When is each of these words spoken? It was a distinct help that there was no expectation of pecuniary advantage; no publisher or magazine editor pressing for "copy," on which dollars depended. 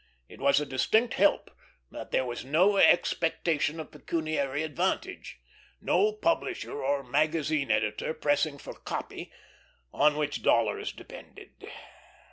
It 0.27 0.41
was 0.41 0.59
a 0.59 0.65
distinct 0.65 1.13
help 1.13 1.51
that 1.91 2.09
there 2.09 2.25
was 2.25 2.43
no 2.43 2.77
expectation 2.77 3.79
of 3.79 3.91
pecuniary 3.91 4.63
advantage; 4.63 5.39
no 5.79 6.11
publisher 6.11 6.81
or 6.81 7.03
magazine 7.03 7.69
editor 7.69 8.11
pressing 8.15 8.57
for 8.57 8.73
"copy," 8.73 9.31
on 9.93 10.17
which 10.17 10.41
dollars 10.41 10.91
depended. 10.91 11.51